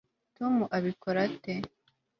tom 0.37 0.53
abikora 0.77 1.19
ate 1.27 1.53